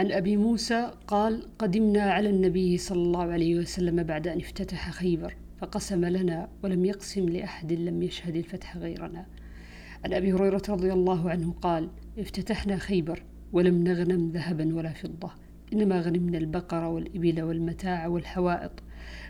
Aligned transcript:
عن 0.00 0.12
أبي 0.12 0.36
موسى 0.36 0.90
قال 1.06 1.42
قدمنا 1.58 2.02
على 2.02 2.30
النبي 2.30 2.78
صلى 2.78 3.02
الله 3.02 3.32
عليه 3.32 3.58
وسلم 3.58 4.02
بعد 4.02 4.28
أن 4.28 4.38
افتتح 4.38 4.90
خيبر 4.90 5.36
فقسم 5.58 6.04
لنا 6.04 6.48
ولم 6.62 6.84
يقسم 6.84 7.28
لأحد 7.28 7.72
لم 7.72 8.02
يشهد 8.02 8.36
الفتح 8.36 8.76
غيرنا. 8.76 9.26
عن 10.04 10.12
أبي 10.12 10.32
هريرة 10.32 10.62
رضي 10.68 10.92
الله 10.92 11.30
عنه 11.30 11.52
قال 11.52 11.90
افتتحنا 12.18 12.76
خيبر 12.76 13.22
ولم 13.52 13.84
نغنم 13.84 14.30
ذهبا 14.30 14.74
ولا 14.74 14.92
فضة 14.92 15.30
إنما 15.72 16.00
غنمنا 16.00 16.38
البقر 16.38 16.84
والإبل 16.84 17.42
والمتاع 17.42 18.06
والحوائط 18.06 18.72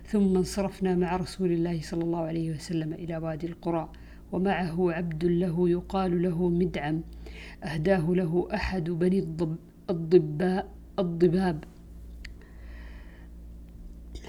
ثم 0.06 0.36
انصرفنا 0.36 0.94
مع 0.94 1.16
رسول 1.16 1.52
الله 1.52 1.80
صلى 1.82 2.04
الله 2.04 2.20
عليه 2.20 2.50
وسلم 2.50 2.92
إلى 2.92 3.16
وادي 3.16 3.46
القرى 3.46 3.92
ومعه 4.32 4.92
عبد 4.92 5.24
له 5.24 5.68
يقال 5.68 6.22
له 6.22 6.48
مدعم 6.48 7.02
أهداه 7.64 8.10
له 8.10 8.48
أحد 8.54 8.90
بني 8.90 9.18
الضب 9.18 9.56
الضباء 9.90 10.68
الضباب. 10.98 11.64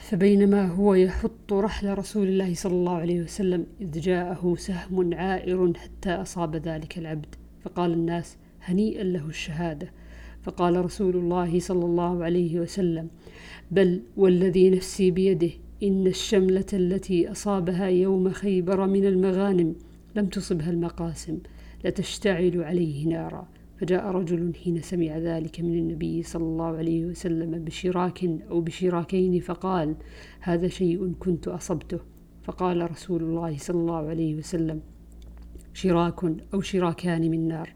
فبينما 0.02 0.67
هو 0.67 0.93
يحط 0.93 1.53
رحل 1.53 1.97
رسول 1.97 2.27
الله 2.27 2.53
صلى 2.53 2.73
الله 2.73 2.95
عليه 2.95 3.21
وسلم 3.21 3.66
إذ 3.81 3.99
جاءه 3.99 4.55
سهم 4.57 5.13
عائر 5.13 5.73
حتى 5.75 6.09
أصاب 6.09 6.55
ذلك 6.55 6.97
العبد. 6.97 7.35
فقال 7.63 7.93
الناس 7.93 8.38
هنيئا 8.61 9.03
له 9.03 9.25
الشهادة. 9.25 9.91
فقال 10.43 10.85
رسول 10.85 11.16
الله 11.16 11.59
صلى 11.59 11.85
الله 11.85 12.23
عليه 12.23 12.59
وسلم 12.59 13.07
بل 13.71 14.02
والذي 14.17 14.69
نفسي 14.69 15.11
بيده 15.11 15.49
إن 15.83 16.07
الشملة 16.07 16.66
التي 16.73 17.31
أصابها 17.31 17.88
يوم 17.88 18.31
خيبر 18.31 18.88
من 18.88 19.05
المغانم 19.05 19.75
لم 20.16 20.25
تصبها 20.25 20.69
المقاسم 20.69 21.39
لتشتعل 21.85 22.63
عليه 22.63 23.07
نارا. 23.07 23.47
فجاء 23.81 24.05
رجل 24.05 24.53
حين 24.63 24.81
سمع 24.81 25.17
ذلك 25.17 25.59
من 25.59 25.73
النبي 25.73 26.23
صلى 26.23 26.44
الله 26.44 26.77
عليه 26.77 27.05
وسلم 27.05 27.63
بشراك 27.63 28.23
أو 28.23 28.62
بشراكين 28.62 29.39
فقال 29.39 29.95
هذا 30.39 30.67
شيء 30.67 31.14
كنت 31.19 31.47
أصبته. 31.47 32.00
فقال 32.44 32.92
رسول 32.92 33.23
الله 33.23 33.58
صلى 33.58 33.80
الله 33.80 34.09
عليه 34.09 34.36
وسلم 34.36 34.81
شراك 35.73 36.20
أو 36.53 36.61
شراكان 36.61 37.31
من 37.31 37.47
نار. 37.47 37.73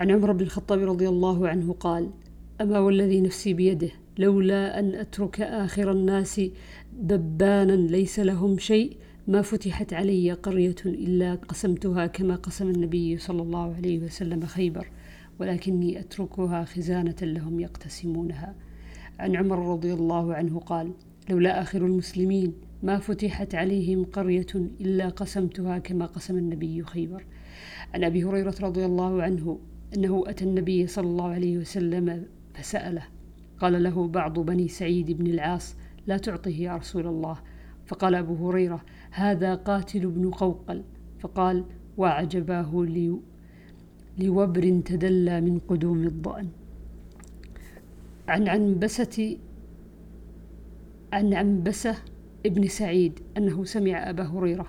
عن 0.00 0.10
عمر 0.10 0.32
بن 0.32 0.40
الخطاب 0.40 0.78
رضي 0.78 1.08
الله 1.08 1.48
عنه 1.48 1.72
قال 1.72 2.10
أما 2.60 2.78
والذي 2.78 3.20
نفسي 3.20 3.54
بيده 3.54 3.90
لولا 4.18 4.78
أن 4.78 4.94
أترك 4.94 5.40
آخر 5.40 5.90
الناس 5.92 6.40
دبانا 6.92 7.72
ليس 7.72 8.20
لهم 8.20 8.58
شيء 8.58 8.96
ما 9.28 9.42
فتحت 9.42 9.92
علي 9.92 10.32
قرية 10.32 10.74
إلا 10.86 11.34
قسمتها 11.34 12.06
كما 12.06 12.36
قسم 12.36 12.68
النبي 12.68 13.18
صلى 13.18 13.42
الله 13.42 13.74
عليه 13.74 13.98
وسلم 13.98 14.46
خيبر. 14.46 14.88
ولكني 15.40 16.00
أتركها 16.00 16.64
خزانة 16.64 17.16
لهم 17.22 17.60
يقتسمونها. 17.60 18.54
عن 19.18 19.36
عمر 19.36 19.72
رضي 19.72 19.94
الله 19.94 20.34
عنه 20.34 20.58
قال 20.58 20.92
لولا 21.30 21.62
آخر 21.62 21.86
المسلمين 21.86 22.52
ما 22.82 22.98
فتحت 22.98 23.54
عليهم 23.54 24.04
قرية 24.04 24.46
إلا 24.54 25.08
قسمتها 25.08 25.78
كما 25.78 26.06
قسم 26.06 26.38
النبي 26.38 26.82
خيبر. 26.82 27.24
عن 27.94 28.04
أبي 28.04 28.24
هريرة 28.24 28.54
رضي 28.62 28.84
الله 28.84 29.22
عنه 29.22 29.58
أنه 29.96 30.24
أتى 30.26 30.44
النبي 30.44 30.86
صلى 30.86 31.06
الله 31.06 31.28
عليه 31.28 31.58
وسلم 31.58 32.26
فسأله 32.54 33.02
قال 33.58 33.82
له 33.82 34.08
بعض 34.08 34.38
بني 34.38 34.68
سعيد 34.68 35.10
بن 35.10 35.26
العاص 35.26 35.76
لا 36.06 36.16
تعطه 36.16 36.50
يا 36.50 36.76
رسول 36.76 37.06
الله. 37.06 37.38
فقال 37.86 38.14
أبو 38.14 38.48
هريرة 38.48 38.84
هذا 39.10 39.54
قاتل 39.54 40.06
بن 40.06 40.30
قوقل. 40.30 40.84
فقال 41.20 41.64
وعجباه 41.96 42.70
لي 42.74 43.18
لوبر 44.18 44.80
تدلى 44.84 45.40
من 45.40 45.58
قدوم 45.58 46.02
الضأن. 46.02 46.48
عن 48.28 48.48
عنبسة 48.48 49.36
عن 51.12 51.34
عنبسة 51.34 51.96
ابن 52.46 52.68
سعيد 52.68 53.20
أنه 53.36 53.64
سمع 53.64 54.10
أبا 54.10 54.22
هريرة 54.24 54.66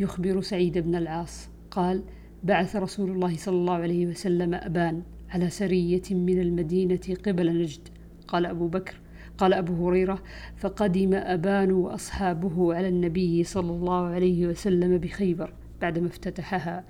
يخبر 0.00 0.40
سعيد 0.40 0.78
بن 0.78 0.94
العاص 0.94 1.48
قال 1.70 2.02
بعث 2.44 2.76
رسول 2.76 3.10
الله 3.10 3.36
صلى 3.36 3.54
الله 3.56 3.74
عليه 3.74 4.06
وسلم 4.06 4.54
أبان 4.54 5.02
على 5.28 5.50
سرية 5.50 6.02
من 6.10 6.40
المدينة 6.40 7.00
قبل 7.26 7.62
نجد. 7.62 7.88
قال 8.28 8.46
أبو 8.46 8.68
بكر 8.68 9.00
قال 9.38 9.54
أبو 9.54 9.88
هريرة 9.88 10.22
فقدم 10.56 11.14
أبان 11.14 11.72
وأصحابه 11.72 12.74
على 12.74 12.88
النبي 12.88 13.44
صلى 13.44 13.70
الله 13.70 14.06
عليه 14.06 14.46
وسلم 14.46 14.98
بخيبر 14.98 15.52
بعدما 15.80 16.06
افتتحها. 16.06 16.84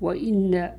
وإن 0.00 0.70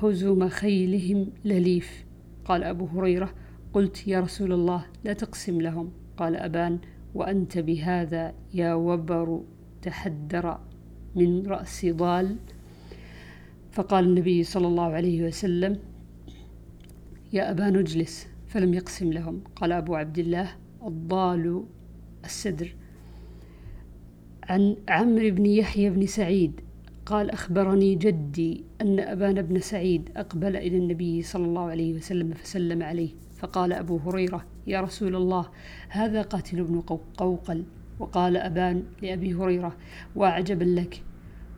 حزم 0.00 0.48
خيلهم 0.48 1.30
لليف. 1.44 2.04
قال 2.44 2.64
أبو 2.64 2.86
هريرة 2.86 3.34
قلت 3.72 4.08
يا 4.08 4.20
رسول 4.20 4.52
الله 4.52 4.84
لا 5.04 5.12
تقسم 5.12 5.60
لهم. 5.60 5.92
قال 6.16 6.36
أبان 6.36 6.78
وأنت 7.14 7.58
بهذا 7.58 8.34
يا 8.54 8.74
وبر 8.74 9.42
تحدر 9.82 10.58
من 11.16 11.46
رأس 11.46 11.86
ضال. 11.86 12.36
فقال 13.72 14.04
النبي 14.04 14.42
صلى 14.42 14.66
الله 14.66 14.92
عليه 14.92 15.26
وسلم 15.26 15.78
يا 17.32 17.50
أبان 17.50 17.76
اجلس. 17.76 18.28
فلم 18.46 18.74
يقسم 18.74 19.12
لهم. 19.12 19.40
قال 19.56 19.72
أبو 19.72 19.94
عبد 19.94 20.18
الله 20.18 20.48
الضال 20.86 21.64
السدر. 22.24 22.74
عن 24.42 24.76
عمرو 24.88 25.30
بن 25.30 25.46
يحيى 25.46 25.90
بن 25.90 26.06
سعيد 26.06 26.60
قال 27.08 27.30
أخبرني 27.30 27.94
جدي 27.94 28.64
أن 28.80 29.00
أبان 29.00 29.42
بن 29.42 29.60
سعيد 29.60 30.10
أقبل 30.16 30.56
إلى 30.56 30.76
النبي 30.78 31.22
صلى 31.22 31.44
الله 31.44 31.70
عليه 31.70 31.94
وسلم 31.94 32.34
فسلم 32.34 32.82
عليه 32.82 33.10
فقال 33.36 33.72
أبو 33.72 33.96
هريرة 33.96 34.44
يا 34.66 34.80
رسول 34.80 35.16
الله 35.16 35.46
هذا 35.88 36.22
قاتل 36.22 36.60
ابن 36.60 36.80
قوقل. 37.16 37.64
وقال 38.00 38.36
أبان 38.36 38.82
لأبي 39.02 39.34
هريرة 39.34 39.76
وعجبا 40.16 40.64
لك 40.64 41.02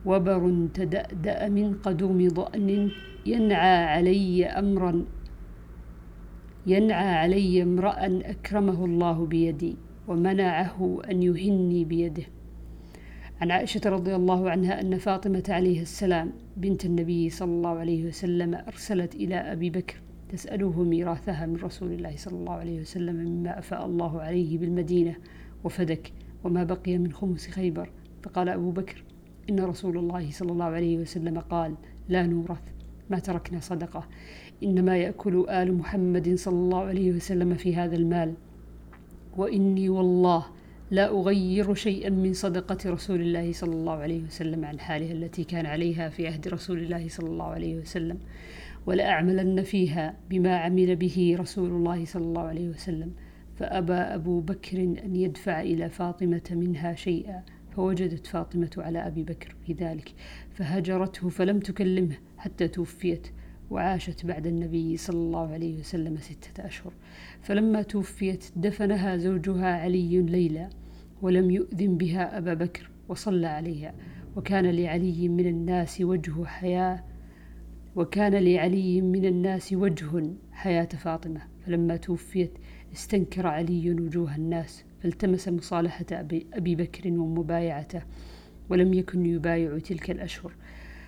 وبر 0.05 0.67
تدأدأ 0.73 1.49
من 1.49 1.73
قدوم 1.73 2.27
ضأن 2.27 2.91
ينعى 3.25 3.85
علي 3.85 4.45
أمرا 4.45 5.05
ينعى 6.67 7.15
علي 7.15 7.63
امرأ 7.63 7.95
أكرمه 8.05 8.85
الله 8.85 9.25
بيدي 9.25 9.75
ومنعه 10.07 11.01
أن 11.11 11.23
يهني 11.23 11.85
بيده. 11.85 12.23
عن 13.41 13.51
عائشة 13.51 13.81
رضي 13.85 14.15
الله 14.15 14.49
عنها 14.49 14.81
أن 14.81 14.97
فاطمة 14.97 15.43
عليه 15.49 15.81
السلام 15.81 16.31
بنت 16.57 16.85
النبي 16.85 17.29
صلى 17.29 17.51
الله 17.51 17.69
عليه 17.69 18.05
وسلم 18.05 18.55
أرسلت 18.55 19.15
إلى 19.15 19.35
أبي 19.35 19.69
بكر 19.69 20.01
تسأله 20.29 20.83
ميراثها 20.83 21.45
من 21.45 21.55
رسول 21.55 21.91
الله 21.91 22.15
صلى 22.17 22.37
الله 22.37 22.53
عليه 22.53 22.81
وسلم 22.81 23.15
مما 23.15 23.59
أفاء 23.59 23.85
الله 23.85 24.21
عليه 24.21 24.57
بالمدينة 24.57 25.15
وفدك 25.63 26.13
وما 26.43 26.63
بقي 26.63 26.97
من 26.97 27.11
خمس 27.11 27.47
خيبر. 27.47 27.89
فقال 28.23 28.49
أبو 28.49 28.71
بكر 28.71 29.03
إن 29.49 29.59
رسول 29.59 29.97
الله 29.97 30.31
صلى 30.31 30.51
الله 30.51 30.65
عليه 30.65 30.97
وسلم 30.97 31.39
قال 31.39 31.75
لا 32.09 32.25
نورث 32.25 32.61
ما 33.09 33.19
تركنا 33.19 33.59
صدقة. 33.59 34.07
إنما 34.63 34.97
يأكل 34.97 35.45
آل 35.49 35.73
محمد 35.77 36.35
صلى 36.35 36.55
الله 36.55 36.83
عليه 36.83 37.11
وسلم 37.11 37.53
في 37.53 37.75
هذا 37.75 37.95
المال. 37.95 38.33
وإني 39.37 39.89
والله 39.89 40.45
لا 40.91 41.09
أغير 41.09 41.73
شيئا 41.73 42.09
من 42.09 42.33
صدقة 42.33 42.91
رسول 42.91 43.21
الله 43.21 43.53
صلى 43.53 43.73
الله 43.73 43.93
عليه 43.93 44.23
وسلم 44.23 44.65
عن 44.65 44.79
حالها 44.79 45.11
التي 45.11 45.43
كان 45.43 45.65
عليها 45.65 46.09
في 46.09 46.27
عهد 46.27 46.47
رسول 46.47 46.79
الله 46.79 47.07
صلى 47.07 47.29
الله 47.29 47.45
عليه 47.45 47.75
وسلم 47.75 48.17
ولأعملن 48.85 49.63
فيها 49.63 50.17
بما 50.29 50.57
عمل 50.57 50.95
به 50.95 51.35
رسول 51.39 51.69
الله 51.69 52.05
صلى 52.05 52.23
الله 52.23 52.41
عليه 52.41 52.69
وسلم. 52.69 53.11
فأبى 53.55 53.93
أبو 53.93 54.39
بكر 54.39 54.77
أن 54.77 55.15
يدفع 55.15 55.61
إلى 55.61 55.89
فاطمة 55.89 56.41
منها 56.51 56.95
شيئا 56.95 57.43
فوجدت 57.75 58.27
فاطمة 58.27 58.71
على 58.77 59.07
أبي 59.07 59.23
بكر 59.23 59.55
في 59.65 59.73
ذلك 59.73 60.13
فهجرته 60.51 61.29
فلم 61.29 61.59
تكلمه 61.59 62.15
حتى 62.37 62.67
توفيت 62.67 63.27
وعاشت 63.69 64.25
بعد 64.25 64.47
النبي 64.47 64.97
صلى 64.97 65.17
الله 65.17 65.53
عليه 65.53 65.79
وسلم 65.79 66.17
ستة 66.17 66.65
أشهر. 66.65 66.93
فلما 67.41 67.81
توفيت 67.81 68.45
دفنها 68.55 69.17
زوجها 69.17 69.81
علي 69.81 70.21
ليلى. 70.21 70.69
ولم 71.21 71.51
يؤذن 71.51 71.97
بها 71.97 72.37
أبا 72.37 72.53
بكر 72.53 72.89
وصلى 73.09 73.47
عليها. 73.47 73.93
وكان 74.35 74.65
لعلي 74.65 75.29
من 75.29 75.47
الناس 75.47 76.01
وجه 76.01 76.45
حياة 76.45 77.03
وكان 77.95 78.33
لعلي 78.33 79.01
من 79.01 79.25
الناس 79.25 79.73
وجه 79.73 80.33
حياة 80.51 80.85
فاطمة. 80.85 81.41
فلما 81.65 81.97
توفيت 81.97 82.51
استنكر 82.93 83.47
علي 83.47 83.91
وجوه 83.91 84.35
الناس 84.35 84.83
فالتمس 84.99 85.47
مصالحة 85.47 86.05
أبي 86.11 86.75
بكر 86.75 87.09
ومبايعته 87.09 88.01
ولم 88.69 88.93
يكن 88.93 89.25
يبايع 89.25 89.77
تلك 89.77 90.11
الأشهر. 90.11 90.53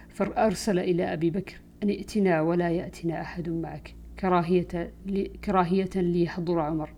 فأرسل 0.10 0.80
إلى 0.80 1.14
أبي 1.14 1.30
بكر 1.30 1.56
أن 1.84 1.90
ائتنا 1.90 2.42
ولا 2.42 2.70
يأتنا 2.70 3.22
أحد 3.22 3.50
معك. 3.50 3.96
كراهية, 4.20 4.92
كراهية 5.46 5.90
ليحضر 5.96 6.60
عمر. 6.60 6.90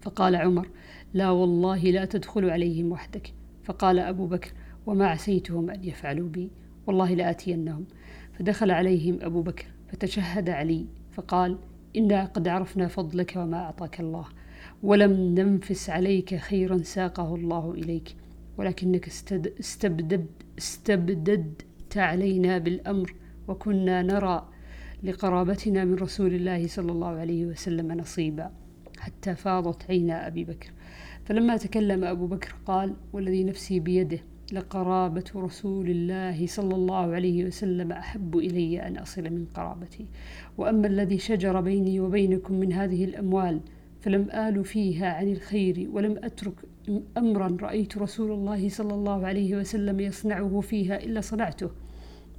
فقال 0.00 0.36
عمر 0.36 0.68
لا 1.14 1.30
والله 1.30 1.78
لا 1.90 2.04
تدخل 2.04 2.50
عليهم 2.50 2.92
وحدك. 2.92 3.34
فقال 3.64 3.98
أبو 3.98 4.26
بكر 4.26 4.52
وما 4.86 5.06
عسيتهم 5.06 5.70
أن 5.70 5.84
يفعلوا 5.84 6.28
بي. 6.28 6.50
والله 6.86 7.14
لآتينهم 7.14 7.84
فدخل 8.32 8.70
عليهم 8.70 9.18
أبو 9.22 9.42
بكر 9.42 9.66
فتشهد 9.88 10.50
علي 10.50 10.86
فقال 11.12 11.58
إنا 11.96 12.24
قد 12.24 12.48
عرفنا 12.48 12.88
فضلك 12.88 13.32
وما 13.36 13.56
أعطاك 13.56 14.00
الله. 14.00 14.26
ولم 14.82 15.12
ننفس 15.12 15.90
عليك 15.90 16.36
خيرا 16.36 16.78
ساقه 16.78 17.34
الله 17.34 17.72
إليك. 17.72 18.16
ولكنك 18.58 19.08
استبدد 19.60 20.26
استبددت 20.58 21.96
علينا 21.96 22.58
بالأمر 22.58 23.14
وكنا 23.48 24.02
نرى 24.02 24.48
لقرابتنا 25.02 25.84
من 25.84 25.94
رسول 25.94 26.34
الله 26.34 26.66
صلى 26.66 26.92
الله 26.92 27.08
عليه 27.08 27.46
وسلم 27.46 27.92
نصيبا. 27.92 28.50
حتى 29.06 29.34
فاضت 29.34 29.90
عينا 29.90 30.26
أبي 30.26 30.44
بكر. 30.44 30.72
فلما 31.24 31.56
تكلم 31.56 32.04
أبو 32.04 32.26
بكر 32.26 32.54
قال 32.66 32.94
والذي 33.12 33.44
نفسي 33.44 33.80
بيده 33.80 34.18
لقرابة 34.52 35.24
رسول 35.36 35.90
الله 35.90 36.46
صلى 36.46 36.74
الله 36.74 37.14
عليه 37.14 37.44
وسلم 37.44 37.92
أحب 37.92 38.36
إلي 38.36 38.86
أن 38.86 38.96
أصل 38.96 39.22
من 39.22 39.46
قرابتي. 39.54 40.06
وأما 40.58 40.86
الذي 40.86 41.18
شجر 41.18 41.60
بيني 41.60 42.00
وبينكم 42.00 42.54
من 42.54 42.72
هذه 42.72 43.04
الأموال 43.04 43.60
فلم 44.00 44.30
آل 44.30 44.64
فيها 44.64 45.12
عن 45.12 45.28
الخير 45.28 45.88
ولم 45.92 46.20
أترك 46.24 46.54
أمرا 47.16 47.56
رأيت 47.60 47.98
رسول 47.98 48.30
الله 48.32 48.68
صلى 48.68 48.94
الله 48.94 49.26
عليه 49.26 49.56
وسلم 49.56 50.00
يصنعه 50.00 50.60
فيها 50.60 51.04
إلا 51.04 51.20
صنعته. 51.20 51.70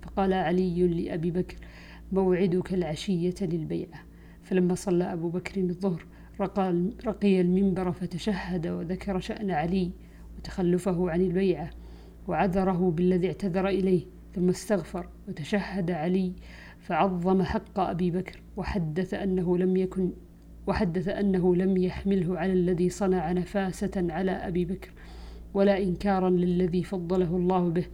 فقال 0.02 0.34
علي 0.34 0.88
لأبي 0.88 1.32
بكر 1.32 1.56
موعدك 2.12 2.74
العشية 2.74 3.36
للبيعة. 3.42 4.04
فلما 4.44 4.76
صلى 4.76 5.14
أبو 5.14 5.30
بكر 5.30 5.62
الظهر 5.62 6.06
رقي 6.42 7.42
المنبر 7.42 7.92
فتشهد 7.92 8.68
وذكر 8.68 9.20
شأن 9.20 9.52
علي 9.52 9.92
وتخلفه 10.38 11.12
عن 11.12 11.22
البيعة 11.22 11.70
وعذره 12.28 12.92
بالذي 12.92 13.28
اعتذر 13.28 13.68
إليه 13.68 14.02
ثم 14.36 14.50
استغفر 14.50 15.08
وتشهد 15.28 15.92
علي 15.92 16.34
فعظم 16.80 17.44
حق 17.44 17.80
أبي 17.80 18.12
بكر 18.12 18.42
وحدث 18.58 19.14
أنه 19.14 19.58
لم 19.58 19.78
يكن 19.78 20.12
وحدث 20.68 21.08
أنه 21.08 21.56
لم 21.56 21.78
يحمله 21.78 22.40
على 22.40 22.54
الذي 22.54 22.90
صنع 22.90 23.32
نفاسة 23.32 24.08
على 24.10 24.32
أبي 24.32 24.66
بكر 24.66 24.92
ولا 25.54 25.78
إنكارا 25.84 26.30
للذي 26.30 26.84
فضله 26.84 27.36
الله 27.36 27.70
به 27.70 27.86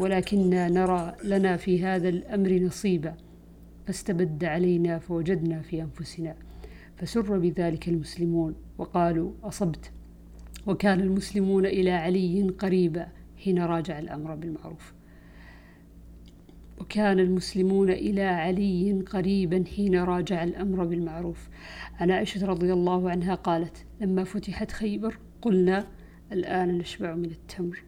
ولكننا 0.00 0.68
نرى 0.68 1.14
لنا 1.24 1.56
في 1.56 1.84
هذا 1.84 2.08
الأمر 2.08 2.52
نصيبا 2.52 3.14
فاستبد 3.86 4.44
علينا 4.44 4.98
فوجدنا 4.98 5.60
في 5.62 5.82
أنفسنا. 5.82 6.34
فسر 7.00 7.38
بذلك 7.38 7.88
المسلمون 7.88 8.54
وقالوا 8.78 9.32
أصبت 9.42 9.92
وكان 10.66 11.00
المسلمون 11.00 11.66
إلى 11.66 11.90
علي 11.90 12.48
قريبا 12.58 13.08
حين 13.36 13.58
راجع 13.58 13.98
الأمر 13.98 14.34
بالمعروف. 14.34 14.92
وكان 16.80 17.20
المسلمون 17.20 17.90
إلى 17.90 18.22
علي 18.22 19.02
قريبا 19.02 19.64
حين 19.76 19.96
راجع 19.96 20.44
الأمر 20.44 20.84
بالمعروف. 20.84 21.48
عن 22.00 22.10
عائشة 22.10 22.46
رضي 22.46 22.72
الله 22.72 23.10
عنها 23.10 23.34
قالت 23.34 23.84
لما 24.00 24.24
فتحت 24.24 24.70
خيبر 24.70 25.18
قلنا 25.42 25.86
الآن 26.32 26.78
نشبع 26.78 27.14
من 27.14 27.24
التمر. 27.30 27.82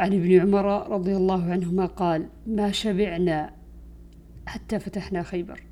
عن 0.00 0.12
ابن 0.12 0.40
عمر 0.40 0.90
رضي 0.90 1.16
الله 1.16 1.50
عنهما 1.52 1.86
قال 1.86 2.28
ما 2.46 2.70
شبعنا 2.70 3.54
حتى 4.46 4.78
فتحنا 4.78 5.22
خيبر. 5.22 5.69